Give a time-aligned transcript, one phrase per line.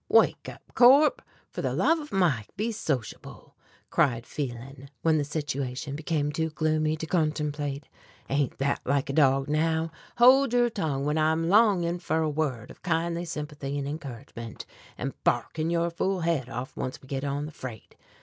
[0.09, 1.21] "Wake up, Corp;
[1.51, 3.55] for the love of Mike be sociable!"
[3.91, 7.87] cried Phelan when the situation became too gloomy to contemplate.
[8.27, 9.91] "Ain't that like a dog now?
[10.17, 14.65] Hold your tongue when I'm longing for a word of kindly sympathy an' encouragement,
[14.97, 17.95] and barking your fool head off once we get on the freight.